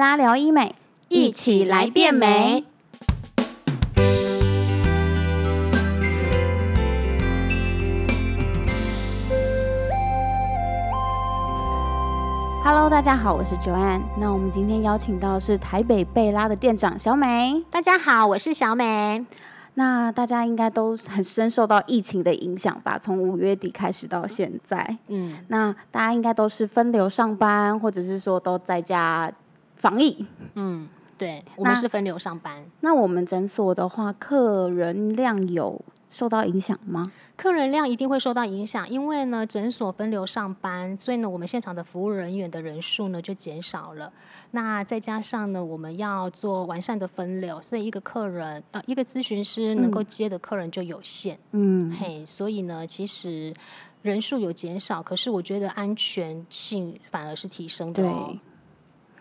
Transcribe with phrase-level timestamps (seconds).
[0.00, 0.74] 拉聊医美，
[1.08, 2.64] 一起来变美。
[12.64, 14.00] Hello，大家好，我是 Joanne。
[14.18, 17.62] 那我们今天邀请到是台北贝拉的店长小美。
[17.70, 19.26] 大家好，我是小美。
[19.74, 22.98] 那大家应该都很深受到疫情的影响吧？
[22.98, 29.30] 从五月底开始到现在，嗯，那大家应该都是分流上班，或者是说都在家
[29.80, 30.24] 防疫。
[30.54, 30.88] 嗯，
[31.18, 37.10] 对，我们是分流上班，那我们诊所的话，客人量有受到影响吗？
[37.36, 44.12] 客人量一定会受到影响，因为呢，诊所分流上班，所以呢，我们现场的服务人员的人数呢就减少了。
[44.50, 51.38] 那再加上呢，我们要做完善的分流，所以一个客人呃，一个咨询师能够接的客人就有限。
[51.52, 53.54] 嗯，嘿，所以呢，其实
[54.02, 58.40] 人数有减少，可是我觉得安全性反而是提升的对。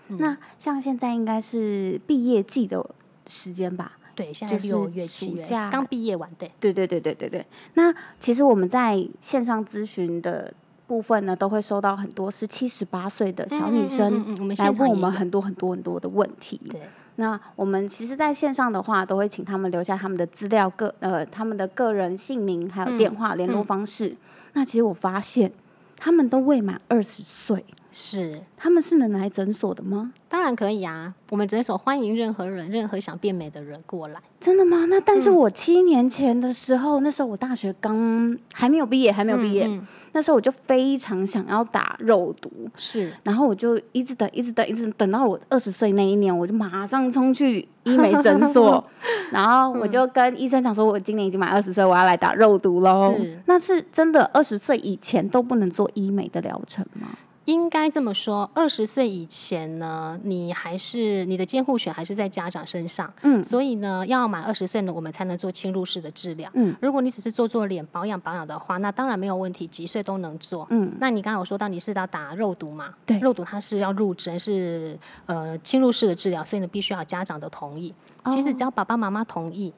[0.09, 0.17] 哦。
[0.19, 2.85] 那像现在应该是毕业季的
[3.27, 3.93] 时间吧？
[4.15, 6.51] 对，现在就是六月、七月暑假刚毕业完，对。
[6.59, 7.45] 对对对对对对。
[7.75, 10.53] 那其实我们在线上咨询的
[10.85, 16.59] 部分呢，都会收到很多是七、十八岁的小女生来问我们很多很多很多的问题。
[16.69, 16.81] 对，
[17.16, 24.17] 那我们其实，在线上的话，都会请他们留下他们的资料、个呃他们的个人姓名，还有电话、联络方式。
[24.53, 25.51] 那其实我发现，
[25.95, 27.63] 他们都未满二十岁，
[28.02, 30.14] 是，他们是能来诊所的吗？
[30.30, 31.14] 当然可以啊。
[31.30, 34.22] 我们诊所欢迎任何人，任何想变美的人过来。
[34.39, 34.86] 真的吗？
[34.88, 48.81] 那但嗯是我七年前的时候，那时候我大学刚还没有毕业，还没有毕业，嗯那时候我就非常想要打肉毒，是，然后我就一直等，一直等，一直等到我二十岁那一年，我就马上冲去医美诊所，
[49.30, 53.38] 然后我就跟医生讲说，我今年已经满二十岁，我要来打肉毒喽是。
[53.45, 57.09] 那是真的二十岁以前都不能做医美的疗程吗？
[57.50, 58.50] 应该这么说。
[58.53, 63.11] 二十岁以前呢，你还是你的监护权还是在家长身上。
[63.23, 66.47] 嗯所以呢，要满二十岁呢，我们才能做侵入式的治疗。
[66.53, 70.68] 嗯，如果你只是做做脸保养保养的话，那当然没有问题，几岁都能做。
[70.69, 72.94] 嗯，那你刚刚有说到你是要打肉毒嘛？
[73.06, 77.91] 对肉毒它是要入针，是呃侵入式的治疗，所以呢必须要家长的同意。
[78.29, 79.73] 其实只要爸爸妈妈同意，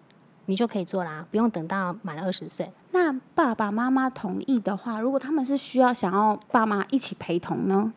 [0.46, 2.72] 你就可以做啦，不用等到满二十岁。
[2.92, 7.94] 那爸爸妈妈同意的话，如果他们是需要想要爸妈一起陪同呢？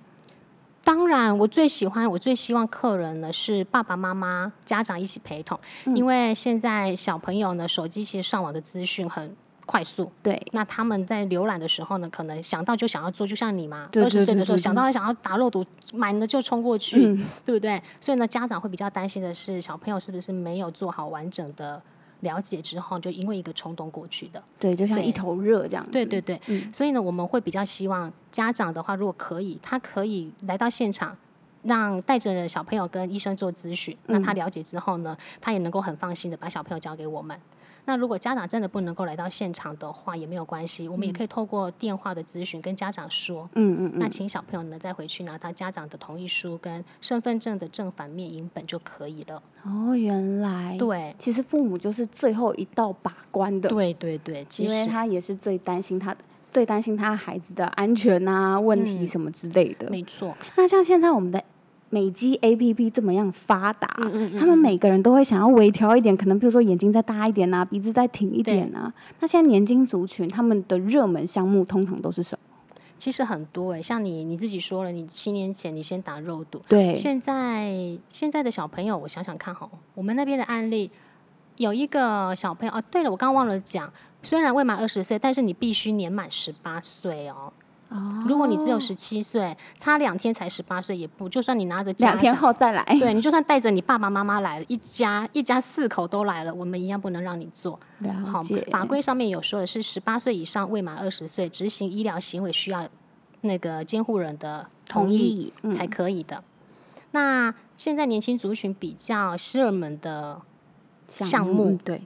[0.84, 5.58] 当然，我最喜欢，我最希望客人呢是爸爸妈妈、家长一起陪同，
[5.94, 9.34] 因为现在小朋友呢，手机其实上网的资讯很
[9.64, 17.82] 快速，对，那他们在浏览的时候呢，可能想到就想要做，就像你嘛，二十岁的时候对对对想到想要打肉毒，满了就冲过去，嗯对不对？
[17.98, 21.80] 所以呢，家长会比较担心的是，小朋友是不是没有做好完整的
[22.24, 24.42] 了解之后，就因为一个冲动过去的。
[24.58, 25.92] 对，就像一头热这样子。
[25.92, 31.16] 对对对，嗯所以呢，我们会比较希望家长的话，如果可以，他可以来到现场。
[31.66, 37.34] 让带着小朋友跟医生做咨询，那他了解之后呢，他也能够很放心的把小朋友交给我们。
[37.86, 43.48] 那如果家长真的不能够来到现场的话，也没有关系，我们也可以透过电话的咨询跟家长说。
[43.54, 43.98] 嗯嗯嗯。
[43.98, 49.42] 那请小朋友呢再回去拿他家长的同意书跟身份证的正反面影本就可以了。
[49.64, 50.76] 哦，原来。
[50.78, 53.68] 对，其实父母就是最后一道把关的。
[53.68, 56.20] 对对对，其因为实他也是最担心他的，
[56.52, 59.90] 最担心他孩子的安全啊、问题嗯什么之类的。
[59.90, 61.42] 没错，那像现在我们的
[61.94, 68.92] 美肌 A P P 这么样发达，嗯嗯嗯他们每个人都会想要微调一点，可能比如说眼睛再大一点啊，鼻子再挺一点啊。
[69.20, 72.40] 那现在年轻族群他们的热门项目通常都是什么？
[72.98, 77.72] 其实很多诶、像你你自己说了，你七年前你先打肉毒，对，现在
[78.06, 80.90] 现在的小朋友，我想想看哈，我们那边的案例
[81.56, 87.52] 有一个小朋友啊，对了，我刚刚忘了讲，虽然未满二十岁，但是你必须年满十八岁哦。
[87.94, 92.82] 哦如果你只有十七岁，差两天才十八岁也不，就算你拿着家两天后再来。
[92.98, 97.78] 对你就算带着你爸爸妈妈来了，一家一家四口都来了，我们一样不能让你做。
[98.26, 102.88] 好解，，法规上面有说的是十八岁以上未满二十岁执行医疗行为需要
[103.42, 106.42] 那个监护人的同意才可以的。
[107.12, 110.42] 那现在年轻族群比较热门的，
[111.06, 112.02] 项目嗯对，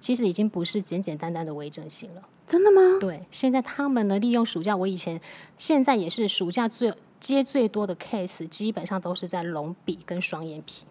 [0.00, 2.22] 其实已经不是简简单单的微整形了。
[2.46, 2.80] 真的吗？
[3.00, 5.20] 对，现在他们呢利用暑假，我以前
[5.58, 10.84] 现在也是暑假最接最多的 case，基本上都是在隆鼻跟双眼皮。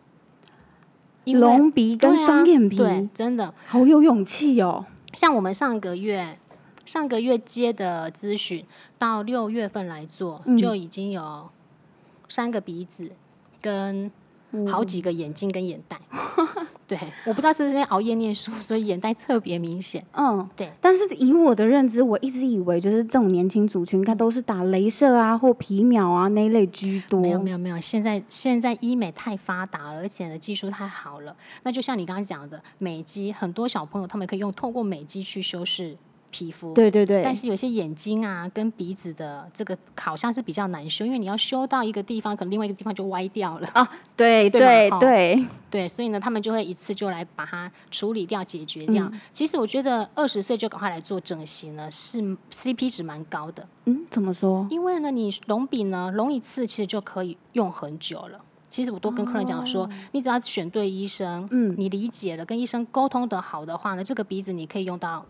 [1.34, 3.54] 隆鼻跟双眼皮，对，真的。
[3.66, 4.86] 好有勇气哦。
[5.14, 6.38] 像我们上个月
[6.86, 8.64] 上个月接的咨询，
[9.00, 11.50] 到六月份来做，嗯就已经有
[12.28, 13.10] 三个鼻子
[13.62, 14.12] 跟
[14.68, 16.00] 好几个眼睛跟眼袋。
[16.88, 20.06] 对，我不知道是不是因为熬夜念书，所以眼袋特别明显。
[20.14, 20.72] 嗯，对。
[20.80, 27.20] 但是以我的认知，我一直以为就是这种年轻族群，应该都是打镭射啊或皮秒啊那一类居多。
[27.20, 31.36] 没有没有没有，现在现在医美太发达了，而且呢技术太好了。
[31.64, 35.98] 那就像你刚刚讲的美肌，很多小朋友他们可以用透过美肌去修饰。
[36.36, 43.90] 皮肤对对对，但是有些眼睛啊跟鼻子的这个好像是比较难修，因为你要修到一个地方，可能另外一个地方就歪掉了 啊。
[44.18, 49.10] 对对对对，所以呢，他们就会一次就来把它处理掉、解决掉。
[49.32, 52.22] 其实我觉得二十岁就赶快来做整形呢，是
[52.52, 53.66] CP 值蛮高的。
[53.86, 54.68] 嗯，怎么说？
[54.70, 58.42] 因为呢，你隆鼻呢隆一次其实就可以用很久了。
[58.68, 65.26] 其实我都跟客人讲说，你只要选对医生，嗯，你理解了，跟医生沟通的好的话呢，这个鼻子你可以用到。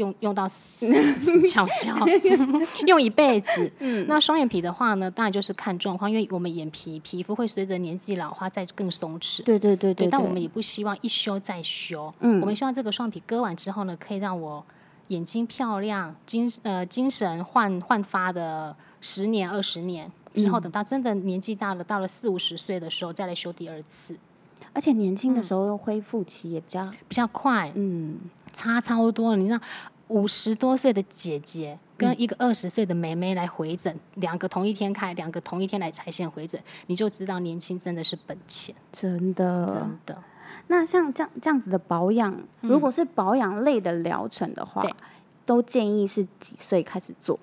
[0.00, 1.94] 用用到死 死翘翘，
[2.86, 3.70] 用一辈子。
[3.78, 9.44] 嗯，那双眼皮的话呢，当然就是看状况，因为我们眼皮皮肤会随着年纪老化再更松弛。
[9.44, 10.08] 对对对对。
[10.08, 12.12] 但我们也不希望一修再修。
[12.20, 12.40] 嗯。
[12.40, 14.64] 我们希望这个双眼皮割完之后呢，可以让我
[15.08, 24.16] 眼睛漂亮、精呃精神焕焕发的十年、二十年之后，等到真的年纪大了，到了四五十岁的时候再来修第二次。
[24.72, 27.72] 而且年轻的时候恢复期也比较比较快。
[27.74, 28.18] 嗯。
[28.52, 29.60] 差超多，你知道，
[30.08, 40.20] 五十多岁的姐姐跟一个二十岁的妹妹来回诊，两个同一天开，两个同一天来拆线回诊，你就知道年轻真的是本钱，真的，真的。
[40.66, 44.84] 那像这样这样子的保养，如果是保养类的疗程的话，
[45.46, 47.38] 都建议是几岁开始做？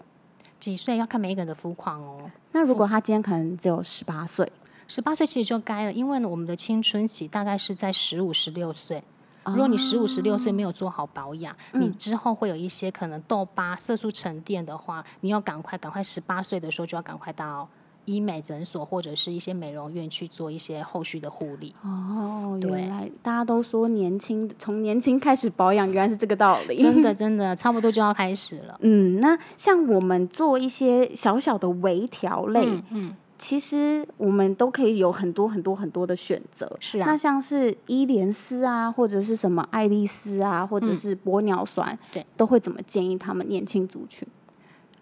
[0.59, 2.29] 几岁要看每一个人的肤况哦。
[2.51, 4.51] 那如果他今天可能只有十八岁，
[4.87, 9.03] 十八岁其实就该了，因为呢，我们的青春期大概是在十五、十六岁。
[9.45, 17.65] 如果你十五十六岁没有做好保养，你之后会有一些可能痘疤、色素沉淀的话，你要赶快赶快十八岁的时候就要赶快到
[18.03, 21.73] 医美诊所或者是一些美容院去做一些后续的护理。
[21.81, 26.81] 哦，原来大家都说年轻从年轻开始保养，原来是这个道理。
[26.81, 28.77] 真的 真的差不多就要开始了。
[28.81, 33.15] 嗯，那像我们做一些小小的微调类，嗯。
[33.37, 37.05] 其实我们都可以有很多很多很多的选择，是啊。
[37.05, 44.27] 那像是伊莲丝啊，或者是什么爱丽丝啊，或者是玻尿酸，对，都会怎么建议他们年轻族群？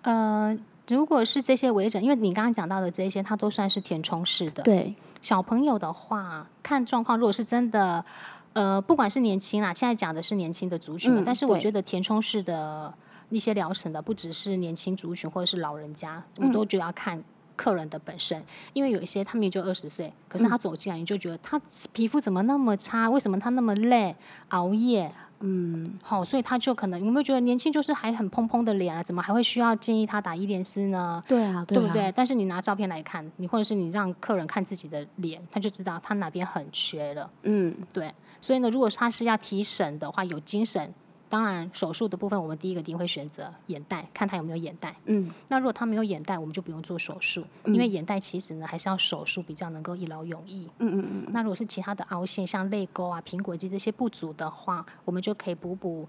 [0.02, 0.58] 呃，
[0.90, 4.62] 如果是这些微整，因为你刚刚讲到的这些，它都算是填充式的。
[4.64, 8.04] 对，小朋友的话，看状况，如果是真的，
[8.52, 12.94] 呃，不管是年轻啦，现在讲的是年轻的族群，但是我觉得填充式的
[13.30, 17.24] 一些疗程的，不只是年轻族群或者是老人家，我都觉得要看。
[17.56, 18.44] 客人的本身，
[18.74, 21.60] 因为有一些他们也就二十岁，可是他走进来，你就觉得他
[21.94, 23.10] 皮肤怎么那么差？
[23.10, 24.16] 为什么他那么累？
[24.50, 29.02] 熬夜，嗯，好，所以他就可能有没有觉得年轻就是还很蓬蓬的脸啊？
[29.02, 31.22] 怎么还会需要建议他打伊莲丝呢？
[31.28, 32.12] 对啊，对不对？
[32.16, 37.30] 但是你拿照片来看，你或者是你让客人看自己的脸，他就知道他哪边很缺了。
[37.44, 38.14] 嗯，对。
[38.42, 40.94] 所以呢，如果他是要提神的话，有精神。
[41.28, 44.96] 当然，手术的部分，我们第一个一定会选择眼袋，看他有没有眼袋。
[45.06, 50.70] 嗯，那如果他没有眼袋，我们就不用做手术，因为眼袋其实呢还是要手术比较能够一劳永逸。
[50.80, 51.26] 嗯嗯嗯。
[51.32, 56.08] 那如果是其他的凹陷，像泪沟啊、苹果肌这些不足的话，我们就可以补补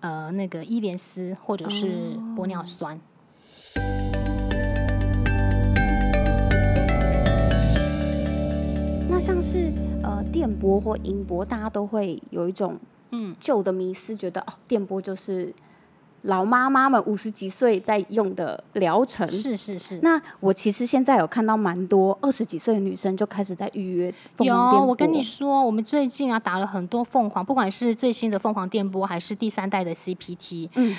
[0.00, 2.98] 呃那个伊莲丝或者是玻尿酸。
[9.08, 9.70] 那像是
[10.02, 12.76] 呃电波或音波，大家都会有一种。
[13.14, 15.54] 嗯，旧的迷思觉得哦，电波就是
[16.22, 19.26] 老妈妈们五十几岁在用的疗程。
[19.28, 20.00] 是是是。
[20.02, 30.70] 那我其实现在有看到蛮多二十几岁的女生就开始在预约凤凰有，我跟你说，我们最近啊打了很多凤凰，不管是最新的凤凰电波还是第三代的 CPT。
[30.74, 30.96] 嗯。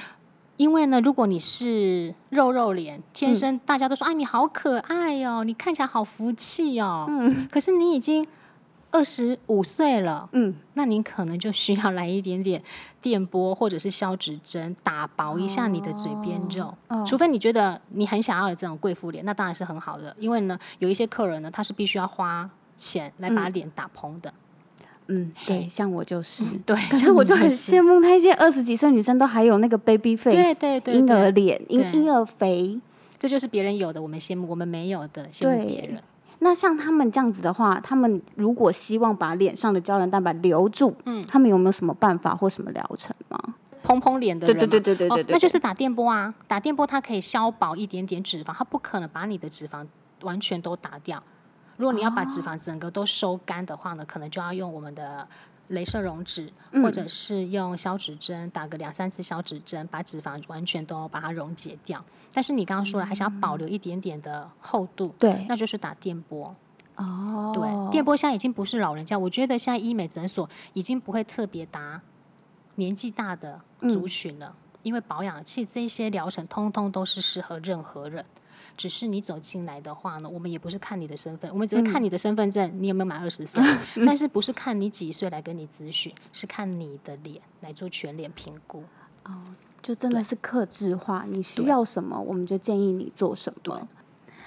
[0.57, 7.05] 因为呢，如果你是肉肉脸，天生大家都说哎你好可爱哦，你看起来好福气哦。
[7.09, 7.47] 嗯。
[7.51, 8.25] 可是你已经。
[8.95, 12.63] 二十五岁了，嗯，那您可能就需要来一点点
[13.01, 16.73] 电波或者是消脂针，打薄一下你的嘴边肉。
[17.05, 20.15] 除非你觉得你很想要有这种贵妇脸，那当然是很好的。
[20.17, 24.33] 因为呢，有一些客人呢，他是必须要花钱来把脸打蓬的。
[25.07, 26.45] 嗯，对，像我就是。
[26.65, 32.79] 对，可是我就很羡慕那些二十几岁女生都还有那个 baby face，对对对，婴儿脸，婴婴儿肥，
[33.19, 36.01] 这就是别人有的，我们羡慕；我们没有的，羡慕别人。
[36.45, 43.55] 那像他们这样子的话，他们如果希望把脸上的胶原蛋白留住，嗯，他们有没有什么办法或什么疗程吗？
[43.81, 49.83] 蓬蓬脸的人，对对对对对对，那就是打电波啊，打电波它可以消薄一点点脂肪，它不可能把你的脂肪
[50.21, 51.23] 完全都打掉。
[51.77, 55.27] 如果你要把脂肪整个都收干的话呢，可能就要用我们的。
[55.69, 62.03] 镭射溶脂，或者是用消脂针打个两三次消脂针，把脂肪完全都把它溶解掉。
[62.33, 66.53] 但是你刚刚说了，还想要保留一点点的厚度，对，那就是打电波。
[66.95, 72.01] 哦，对，电波现在已经不是老人家，我觉得现在医美诊所已经不会特别打
[72.75, 78.23] 年纪大的族群了，因为保养器这些疗程通通都是适合任何人。
[78.77, 83.63] 只是你走进来的话呢，我们也不是看你的身份，我们只是看你的身份证，你有没有满二十岁。
[84.05, 88.83] 但是不是看你几岁来跟你咨询，是看你的脸来做全脸评估。
[89.23, 89.33] 哦
[89.81, 93.87] 就真的是克制化，你需要什么，我们就建议你做什么。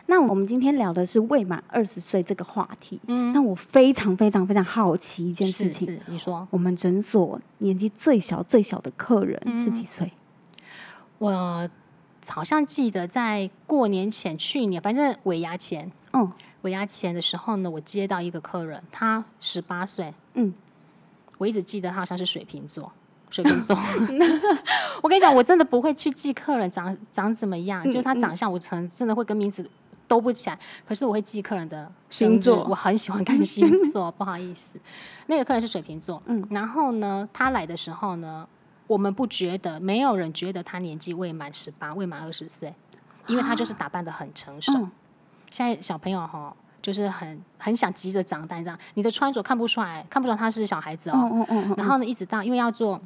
[0.07, 3.01] 那我们今天聊的是未满二十岁这个话题。
[3.07, 10.11] 嗯，那我非常非常非常好奇一件事情，是你说，我们诊所年纪最小最小的客人是几岁？
[11.19, 11.71] 我
[12.27, 16.31] 好像记得在过年前，去年反正尾牙前，嗯，
[16.63, 20.53] 尾牙前的时候呢，我接到一个客人，他十八岁，嗯，
[21.39, 22.91] 我一直记得他好像是水瓶座。
[23.31, 23.77] 水瓶座，
[25.03, 29.71] 我跟你讲，我真的不会去记客人长长怎么样，就是他长相，我曾真的会跟名字
[30.07, 30.59] 都不起来。
[30.87, 34.11] 可是我会记客人的星座，我很喜欢看星座。
[34.13, 34.81] 不好意思，
[35.27, 38.49] 那个客人是水瓶座，嗯，然后呢，他来的时候呢，
[38.89, 42.75] 我们不觉得，没有人觉得他年纪未满十八，未满二十岁，
[43.29, 44.73] 因为他就是打扮的很成熟。
[45.53, 46.53] 现在小朋友哈。
[46.81, 51.45] 就是很很想急着长大这样，你的穿着看不出来，看不出来他是小孩子哦。
[51.77, 52.99] 然后呢，一直到因为要做。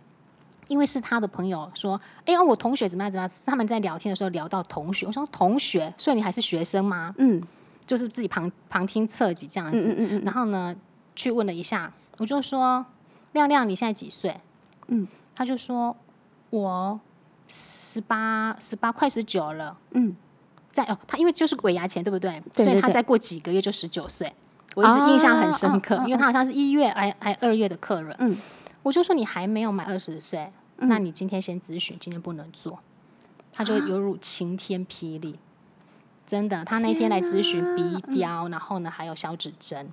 [0.68, 3.30] 因为是他的朋友说，哎，我同学怎么样怎么样？
[3.46, 7.14] 他们在聊天的时候聊到同学，我说同学，所以你还是学生吗？
[7.18, 7.42] 嗯，
[7.84, 9.88] 就是自己旁旁听侧击这样子。
[9.88, 10.22] 嗯嗯嗯。
[10.24, 10.76] 然后呢，
[11.16, 12.84] 去问了一下，我就说，
[13.32, 14.38] 亮亮你现在几岁？
[14.88, 15.96] 嗯，他就说
[16.50, 17.00] 我
[17.48, 19.76] 十八，十八快十九了。
[19.92, 20.14] 嗯，
[20.70, 22.42] 在哦，他因为就是鬼牙前对不对？
[22.52, 24.32] 所以他再过几个月就十九岁。
[24.74, 28.16] 我一直印象很深刻，因为他好像是一月还还二月的客人。
[28.20, 28.36] 嗯。
[28.82, 32.80] 我就说你还没有满二十岁，那你今天先咨询，今天不能做。
[33.52, 35.38] 他就犹如晴天霹雳，
[36.26, 36.64] 真的。
[36.64, 39.88] 他那天来咨询鼻雕，然后呢还有小指针。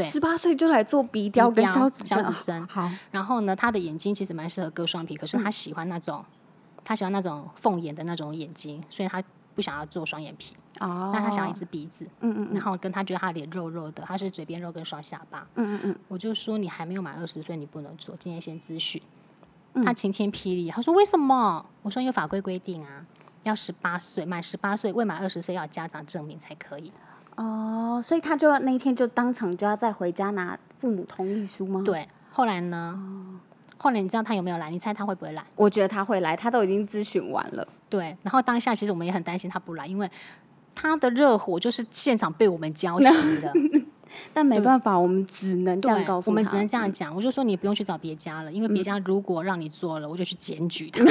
[0.00, 2.04] 对，十八岁就来做鼻雕跟消脂
[2.42, 2.66] 针。
[2.66, 6.24] 好，然后呢，他的眼睛其实蛮适合割双皮，可是他喜欢那种，
[6.84, 9.22] 他喜欢那种凤眼的那种眼睛，所以他。
[9.52, 19.02] 不想要做双眼皮，哦，那他想要一只鼻子，嗯嗯，然后跟他觉得他脸肉肉的，他是嘴边肉跟双下巴，嗯嗯嗯，我就说你还没有满二十岁，你不能做，今天先咨询。
[19.84, 21.66] 他晴天霹雳，他说为什么？
[21.82, 23.04] 我说有法规规定啊，
[23.42, 26.92] 要十八岁，满十八岁未满二十岁要家长证明才可以。
[27.36, 31.82] 哦，所以他就那一天就当场就要再回家拿父母同意书吗？
[31.84, 32.98] 对，后来呢？
[33.78, 34.68] 后来你知道他有没有来？
[34.70, 35.42] 你猜他会不会来？
[35.56, 37.66] 我觉得他会来，他都已经咨询完了。
[37.88, 40.10] 对，然后当下其实我们也很担心他不来，因为
[40.74, 43.52] 他的热火就是现场被我们浇熄了。
[44.32, 47.14] 但没办法，我们只能这样告诉我们只能这样讲。
[47.14, 51.04] 我就说你不用去找别家了，因为别家如果让你做了，我就去检举他。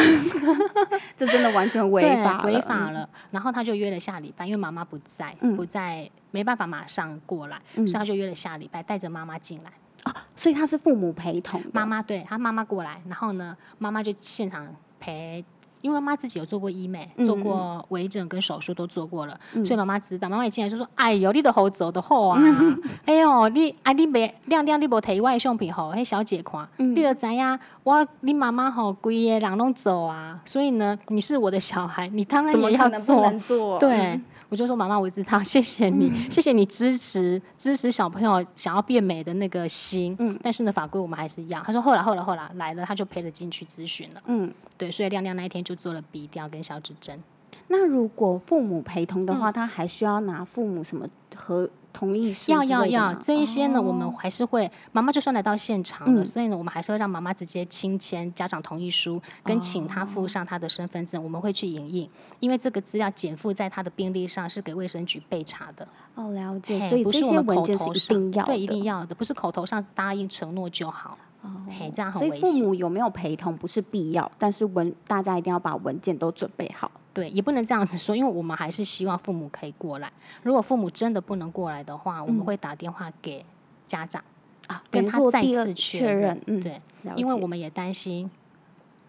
[1.17, 3.07] 这真的完全违法违法了。
[3.31, 9.71] 然后他就约了下礼拜，因为妈妈不在，不在没办法马上过来，所以他就约了下礼拜，带着妈妈进来。
[10.03, 14.65] 啊，所以他是父母陪同，妈妈对他妈妈过来，然后呢，妈妈就现场
[14.97, 15.43] 陪，
[15.81, 20.27] 因为妈妈自己有做过医美，做过微整跟手术都做过了，所以妈妈知道。
[20.29, 22.41] 妈妈一进来就说：“哎呦，你的猴子的好啊！
[23.05, 34.19] 哎呦，你啊你别亮亮，你无提我的相片吼，迄小姐看，你就知影我你妈妈吼规个人拢走啊，所以呢，你是我的小孩，你当然也要做，对。”
[34.49, 40.15] 我就说妈妈，我知道， 谢谢你，谢谢你支持支持小朋友想要变美的那个心。
[40.19, 41.63] 嗯，但是呢，法规我们还是一样。
[41.65, 44.21] 他说后来后来后来来了，他就陪着进去咨询了。
[44.25, 47.21] 嗯，对，所以亮亮那一天就做了鼻调跟小指针。
[47.69, 51.69] 那如果父母陪同的话，他还需要拿父母什么和？
[51.91, 62.07] 同意书要要要这一些呢，我们还是会妈妈就算来到现场了，所以呢，我们还是会让妈妈直接亲签家长同意书，跟请他附上他的身份证，我们会去影印，
[62.39, 65.85] 因为这个资料减负在他的病历上是给卫生局备查的。
[66.13, 71.17] 哦，了解，所以这些文件是一定要对，一定要的，不是口头上答应承诺就好。
[71.41, 72.39] 哦，嘿，这样很危险。
[72.39, 76.91] 所以父母有没有陪同不是必要，但是文大家一定要把文件都准备好。
[77.13, 80.11] 对，也不能这样子说，因为我们还是希望父母可以过来。
[80.43, 83.43] 如果父母真的不能过来的话，我们会打电话给
[83.87, 84.23] 家长
[84.67, 86.39] 啊，跟他再次确认。
[86.45, 86.79] 嗯，对，
[87.15, 88.29] 因为我们也担心，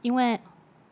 [0.03, 0.41] 因为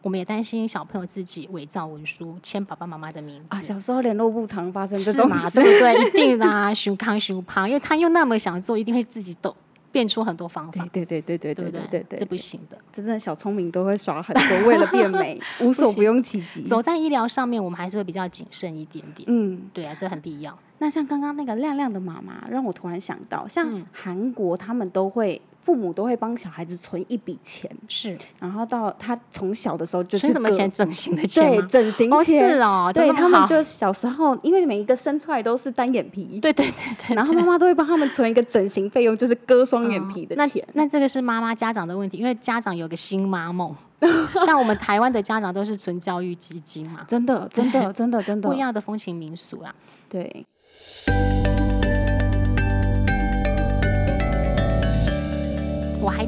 [0.02, 3.60] 我们也担心小朋友自己伪造文书签爸爸妈妈的名字啊。
[3.60, 6.06] 小时候联络部常发生这种事，对不对？
[6.06, 9.56] 一定啦，熊康熊胖，因为他又那么想做，一定会自己抖。
[9.98, 12.00] 变出很多方法，对对对对对对对？
[12.10, 16.62] 对，这不行的，这真的小聪明都会耍很多，为了变美， 无所不用其极。
[16.62, 19.24] 走在医疗上面，我们还是会比较谨慎一点点。
[19.26, 20.56] 嗯，对啊，这很必要。
[20.78, 30.72] 那像刚刚那个亮亮的妈妈，让我突然想到，像韩国他们都会父母都会帮小孩子存一笔钱，是然后到他从小的时候就存什么钱？？
[30.72, 32.08] 整形的钱对，整形。
[32.24, 36.74] 是哦，对他们就小时候，因为每一个生出来都是单眼皮，对对对
[37.06, 40.66] 对，然后妈妈都会帮他们存一个整形费用，就是割双眼皮的那钱。
[40.72, 43.76] 那这个是妈妈家长的问题，因为家长有个新妈梦，
[44.46, 49.74] 像我们台湾的家长都是存教育基金嘛，真的，真的，真的，真的 不一，样的风情民俗啦。
[50.08, 50.46] 对。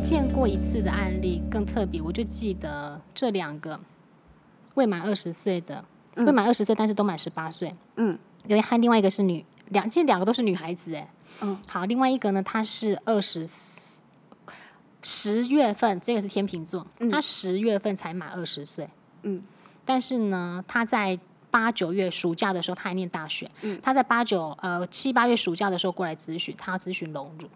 [0.02, 3.78] 见过一次的案例更特别，我就记得这两个
[4.74, 5.84] 未满二十岁的，
[6.16, 11.08] 未满二十岁但是都满十八岁，嗯，有一和另外一个是女，两其实两个都是女孩子哎，
[11.42, 13.46] 嗯，好，另外一个呢，她是二十
[15.02, 18.88] 十月份，这个是天秤座，她十月份才满二十岁，
[19.22, 19.42] 嗯，
[19.84, 21.18] 但是呢，她在
[21.50, 27.46] 八九月暑假的时候，她还念大学，嗯，她在八九呃七八月暑假的时候过来咨询，她要咨询隆乳。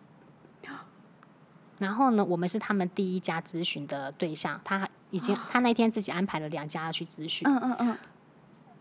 [1.78, 7.98] 然后呢，我们是他们第一家咨询的对象，他已经他那天自己安排了两家要去咨询，嗯嗯嗯，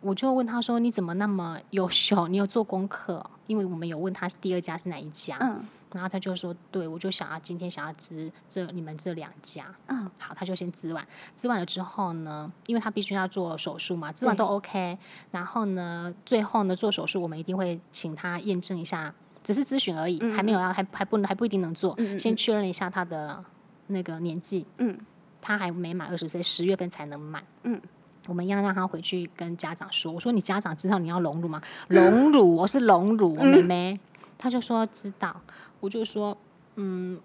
[0.01, 2.27] 我就问他说：“你怎么那么优秀？
[2.27, 3.15] 你有做功课？
[3.15, 5.65] 哦？”因为我们有问他第二家是哪一家，嗯。
[5.93, 11.07] 然后他就说：“对，我就想要今天想要咨这你们这两家。”嗯，好，他就先咨完，
[11.39, 14.97] 咨完了之后呢，因为他必须要做手术嘛，咨完都 OK，
[15.29, 23.43] 然后呢，最后呢做手术，我们一定会请他验证一下，只是咨询而已，还没有要还还不能还不一定能做，先确认一下他的
[23.87, 24.97] 那个年纪，嗯，
[25.41, 27.81] 他还没满二十岁，十月份才能满，嗯。
[28.29, 30.09] 我们要让他回去跟家长说。
[30.09, 31.61] 我说：“你家长知道你要隆乳吗？
[31.89, 33.99] 隆乳，我是隆乳，我妹妹。
[34.37, 35.35] 他就说知道。
[35.81, 36.37] 我就说
[36.77, 37.19] ：“嗯，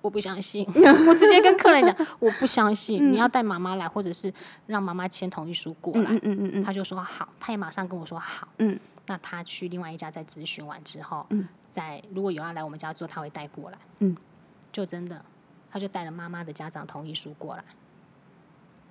[0.00, 0.66] 我不相信。
[1.06, 4.34] ”我直接跟客人讲：“我不相信，你要带妈妈来，或者是
[4.66, 6.10] 让妈妈签同意书过来。
[6.10, 13.78] 嗯嗯嗯嗯他就说：“好。”他也马上跟我说：“好。”嗯，那他去另外一家再咨询完之后，嗯，再如果有要来我们家做，他会带过来。
[13.98, 14.16] 嗯，
[14.70, 15.24] 就真的，
[15.70, 17.64] 他就带了妈妈的家长同意书过来。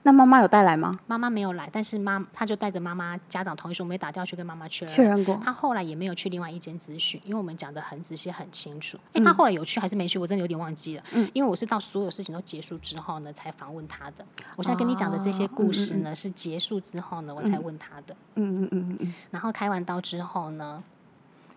[0.03, 1.00] 那妈妈有带来吗？
[1.05, 4.96] 妈妈没有来，但是妈他就带着妈妈家长同意书，我们也打电话去跟妈妈确认。
[4.96, 5.39] 确认过。
[5.43, 8.98] 他后来也没有去另外一间咨询，因为我们讲的很仔细很清楚。
[9.13, 10.17] 嗯哎、他后来有去还是没去？
[10.17, 11.03] 我真的有点忘记了。
[11.12, 14.25] 嗯因为我是到所有事情都结束之后呢，才访问他的。
[14.55, 18.15] 我现在跟你讲的这些故事呢，是结束之后呢，我才问他的。
[18.36, 20.84] 嗯嗯嗯嗯嗯然后开完刀之后呢，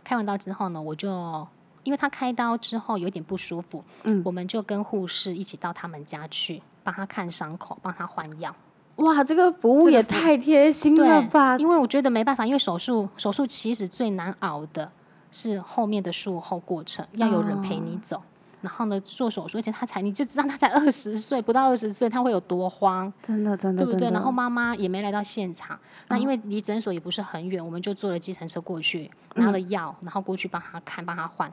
[0.04, 1.48] 开完刀之后呢，我就
[1.82, 8.54] 因为他开刀之后有点不舒服，嗯我们就跟护士一起到他们家去，帮他看伤口，帮他换药。
[8.96, 11.56] 哇，这个服务也太贴心了吧！
[11.58, 14.88] 因为我觉得没办法，因为手术手术其实最难熬的
[15.32, 18.22] 是后面的术后过程，要有人陪你走。
[18.60, 24.08] 然后呢，做手术，而且他才你就知道他才二十岁，不到二十岁，他会有多慌，真的真的对不对？
[24.10, 31.52] 然后妈妈也没来到现场，那因为离诊所也不是很远，我们就坐了计程车过去，拿了药，然后过去帮他看，帮他换。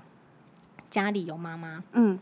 [0.89, 2.17] 家里有妈妈，嗯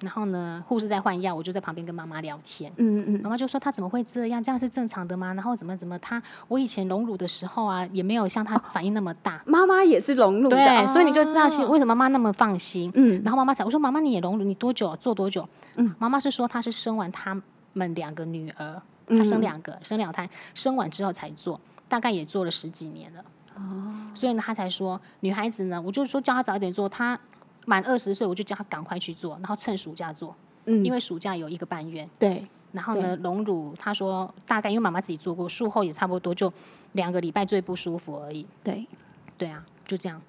[0.00, 2.70] 然后呢，护士在换药，我就在旁边跟妈妈聊天。
[2.76, 4.42] 嗯嗯妈妈就说她怎么会这样？
[4.42, 5.32] 这样是正常的吗？
[5.34, 9.40] 然后怎么怎么她我以前隆乳的时候啊，也没有像她反应那么大。
[9.46, 12.90] 妈妈也是隆乳的，对，所以你就知道其实哦为什么妈妈那么放心。
[12.94, 15.48] 嗯然后妈妈才我说妈妈你也隆乳，你多久做多久？
[15.76, 17.40] 嗯，妈妈是说她是生完他
[17.72, 23.24] 们两个女儿，她生两个，生两胎，生完之后才做，大概也做了十几年了。
[23.56, 27.18] 哦，所以呢，她才说女孩子呢，我就说叫她早一点做，她
[27.64, 30.34] 满二十岁我就叫他赶快去做，然后趁暑假做，
[30.66, 32.08] 嗯因为暑假有一个半月。
[32.18, 36.52] 对然后呢，隆乳，他说大概因为妈妈自己做过，术后也差不多就
[36.92, 38.44] 两个礼拜最不舒服而已。
[38.64, 38.84] 对，
[39.38, 40.20] 对啊，就这样。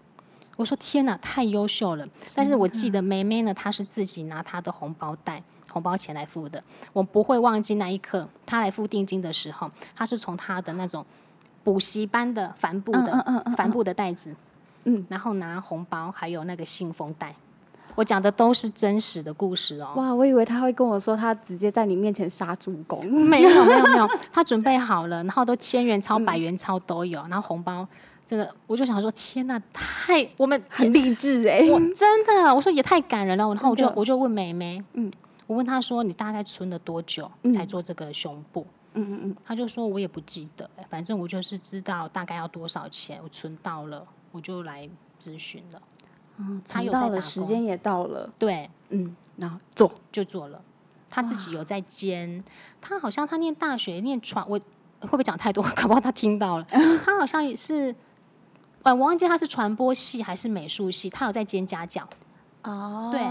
[0.55, 2.07] 我说天哪，太优秀了！
[2.33, 6.63] 但是我记得梅梅呢，她是自己拿她的红包袋、红包钱来付的。
[6.93, 11.05] 我不会忘记那一刻，她来付定金的时候，她是从她的那种
[11.63, 14.33] 补习班的帆布的、嗯嗯嗯帆布的袋子，
[14.85, 17.35] 嗯，然后拿红包，还有那个信封袋。
[17.95, 19.93] 我讲的都是真实的故事哦。
[19.95, 27.87] 哇，我以为他会跟我说他直接在你面前杀猪公，没有没有没有， 他准备好了，然后都千元钞、百元钞都有，然后红包，
[28.25, 33.47] 真的我就想说，天哪，太我们很励志哎、我真的，我说也太感人了。
[33.47, 35.09] 然后我就我就问妹妹，嗯，
[35.47, 38.67] 我问她说你大概存了多久才做这个胸部？
[38.93, 45.81] 嗯嗯嗯，她就说我也不记得、反正我就是知道大概要多少钱，我存到了，我就来咨询了。
[46.35, 50.61] 嗯，他有在打工了时间也到了，对，嗯，然后做，就做了。
[51.09, 52.43] 他自己有在兼，
[52.81, 54.59] 他好像他念大学念传，我
[54.99, 55.63] 会不会讲太多？
[55.73, 56.65] 搞不好他听到了。
[57.05, 57.95] 他好像也是，
[58.83, 62.05] 呃，我忘记他是传播系还是美术系，他有在兼家教。
[62.65, 63.21] 哦对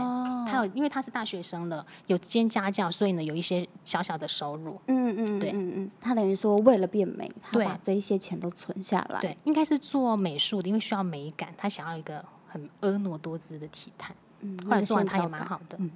[0.50, 4.80] 他有，因为他是大学生了，有兼家教，所以呢有一些小小的收入。
[4.86, 14.14] 嗯嗯对嗯嗯，他等于说为了变美，他把这一些钱都存下来，对，应该是做美术的，因为需要美感，他想要一个很婀娜多姿的体态。
[14.40, 15.76] 嗯，后来做完他也蛮好的。
[15.78, 15.90] 嗯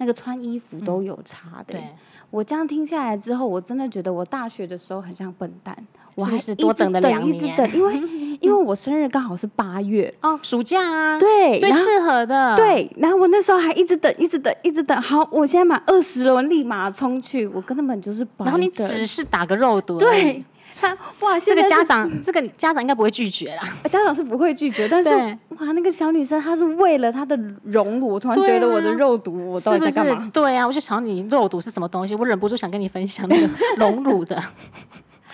[0.00, 1.72] 那个穿衣服都有差的。
[1.72, 1.82] 对，
[2.30, 5.76] 我这样听下来之后，我真的觉得我大学的时候很像笨蛋，
[6.14, 15.00] 我还是是多等了两年一直等，因为因为我生日刚好是八月，哦，暑假啊，对，最适合的。，对，然后我那时候还一直等，一直等，一直等。
[15.00, 18.44] 好，我现在满二十了，我立马冲去，我根本就是白。
[18.44, 20.44] 然后你只是打个肉毒，对，，
[20.80, 23.62] 他哇，这个家长，这个家长应该不会拒绝啦。
[23.90, 30.30] 家长是不会拒绝，但是哇，那个小女生她是为了她的荣辱，我突然对觉得我的啊肉毒，我到底在干嘛？？
[30.32, 33.48] 对啊，我就想你肉毒是什么东西，我忍不住想跟你分享那个
[33.78, 34.42] 荣辱的。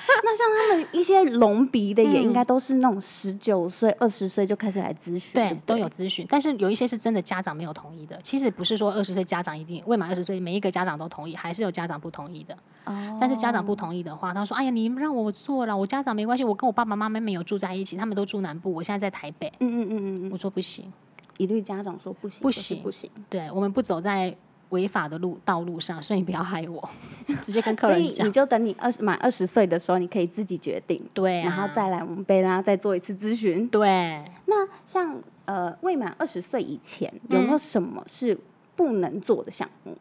[0.23, 8.19] 那像他们一些隆鼻的，也应嗯该都是那种十九岁、二十岁就开始来咨询，对都有咨询，但是有一些是真的家长没有同意的。
[8.23, 12.55] 其实不是说二十岁家长一定未满二十岁每一个家长都同意，还是有家长不同意的。
[12.85, 19.51] 哦但是家长不同意的话，他说：“哎呀，你让我做了，我家长没关系，我跟我爸爸妈妈没有住在一起，他们都住南部，我现在在台北。
[19.61, 20.93] 嗯嗯嗯嗯嗯，我说不行，
[21.38, 23.09] 一律家长说不行，不行不行。
[23.31, 24.37] 对我们不走在
[24.70, 26.88] 违法的路道路上，所以你不要害我，
[27.42, 28.33] 直接跟客人讲所以你。
[28.33, 33.68] 就等你二十满二十岁的时候，你可以自己决定，对、啊，然后再来我们贝拉再做一次咨询。
[33.68, 34.24] 对。
[34.46, 38.38] 那像呃未满二十岁以前，有没有什么是
[38.74, 39.96] 不能做的项目？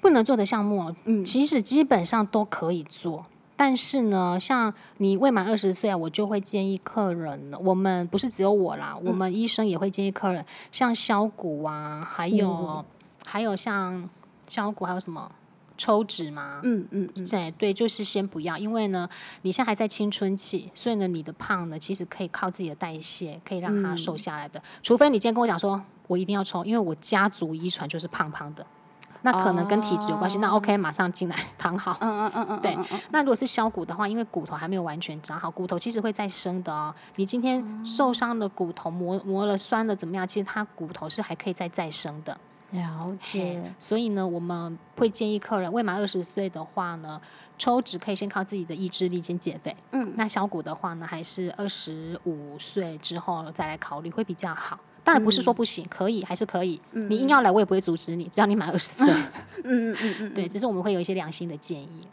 [0.00, 3.24] 不能做的项目哦，嗯其实基本上都可以做。
[3.54, 12.84] 但是呢，像你未满二十岁啊，我就会建议客人呢，我们不是只有我啦，嗯我们医生也会建议客人，像削骨啊，还有、嗯
[13.32, 14.10] 还有像
[14.46, 15.32] 削骨，还有什么
[15.78, 19.08] 抽脂吗，嗯嗯嗯，对对，就是先不要，因为呢，
[19.40, 24.62] 你现在还在青春期，所以呢，你的胖呢，其实可以靠自己的代谢，可以让它瘦下来的。
[24.82, 28.66] 除非你今天跟我讲说，我一定要抽，因为我家族遗传就是胖胖的，
[29.22, 30.36] 那可能跟体质有关系。
[30.36, 31.96] 那 OK，马上进来躺好。
[32.02, 32.76] 嗯嗯嗯嗯，对
[33.08, 36.94] 那如果是削骨的话，因为骨头还没有完全长好，骨头其实会再生的哦。
[37.16, 40.28] 你今天受伤的骨头磨磨了酸了怎么样？
[40.28, 42.36] 其实它骨头是还可以再再生的。
[42.72, 43.62] 了解。
[43.78, 47.20] 所以呢，我们会建议客人未满二十岁的话呢，
[47.56, 49.74] 抽脂可以先靠自己的意志力先减肥。
[49.92, 54.78] 嗯，那小骨的话呢，还是二十五岁之后再来考虑会比较好。
[55.04, 56.80] 当然不是说不行，可以还是可以。
[56.92, 59.12] 嗯你硬要来，我也不会阻止你，只要你满二十岁。
[59.64, 62.06] 嗯嗯嗯嗯，对，只是我们会有一些良心的建议。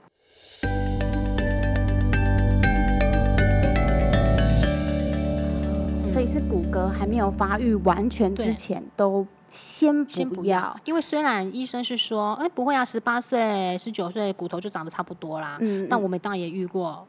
[6.12, 15.58] 所以是骨骼还没有发育完全之前，都先先不要因为虽然医生是说，哎，不会啊，十八岁、十九岁骨头就长得差不多啦。
[15.60, 17.06] 嗯，但我们当然也遇过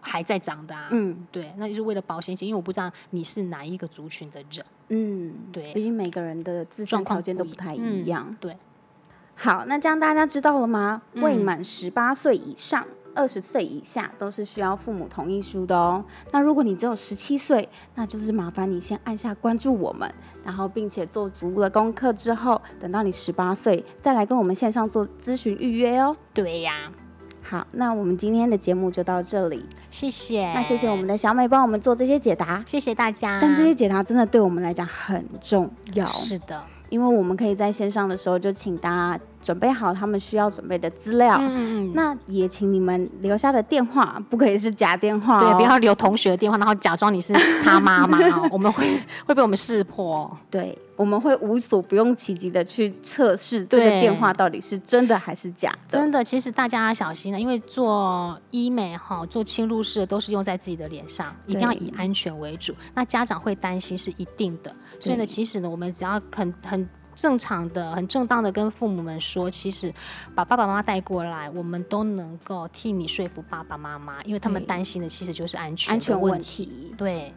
[0.00, 0.88] 还在长的啊。
[0.90, 4.64] 嗯对，那就是为了保险起见，因为我不知道你是哪一个族群的人。
[4.88, 8.36] 嗯，对毕竟每个人的自身条件都不太嗯一样。
[8.38, 8.56] 对，
[9.34, 11.02] 好，那这样大家知道了吗？
[11.14, 12.86] 嗯未满十八岁以上。
[13.14, 16.04] 二十岁以下都是需要父母同意书的哦。
[16.30, 20.12] 那如果你只有十七岁，那就是麻烦你先按下关注我们，
[20.44, 26.16] 然后并且做足了功课之后，等到你十八岁再来跟我们线上做咨询预约哦。
[26.32, 26.90] 对呀，
[27.42, 29.64] 好，那我们今天的节目就到这里。
[29.90, 30.52] 谢谢。
[30.54, 33.38] 那谢谢我们的小美帮我们做这些解答，谢谢大家。
[33.42, 41.36] 但这些解答真的对我们来讲很重要，是的，因为我们可以在线上的时候就请大家准备好他们需要准备的资料。
[41.40, 50.36] 嗯那也请你们留下的电话不可以是假电话、哦，对，不要留同学的电话，然后假装你是他妈妈哦， 我们会会被我们识破哦。
[50.48, 55.98] 对，我们会无所不用其极的去测试这个对电话到底是真的还是假的。
[55.98, 62.72] 真的，其实大家要小心了，因为做医美哈，做侵入式的都是用在自己的脸上，一定要以安全为主。
[62.94, 66.88] 那家长会担心是一定的，所以呢，其实呢，我们只要很很。
[67.14, 69.92] 正常的、很正当的跟父母们说，其实
[70.34, 76.40] 把爸爸妈妈带过来，我们都能够替你说服爸爸妈妈，因为他们担心的其实就是安全安全问。
[76.40, 76.94] 题。
[76.96, 77.32] 对，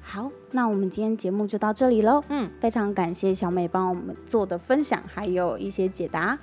[0.00, 2.22] 好，那我们今天节目就到这里喽。
[2.28, 6.38] 嗯，非常感谢小美帮我们做的分享，还有一些解答。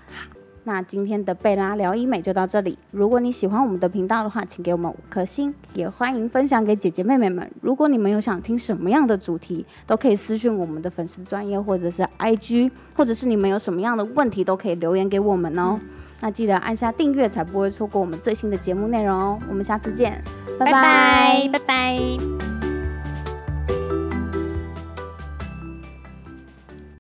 [0.70, 2.78] 那今天的贝拉聊医美就到这里。
[2.92, 7.52] 如果你喜欢我们的频道的话，请给我们五颗星，也欢迎分享给姐姐妹妹们。
[7.60, 15.80] 如果你们有想听什么样的主题，都可以私讯我们的粉丝专业或者是 IG，或者是你们有什么样的问题，都可以留言给我们哦。
[16.22, 19.40] 那记得按下订阅，才不会错过我们最新的节目内容哦。
[19.50, 20.24] 我们下次见，
[20.60, 22.59] 拜拜拜，拜拜。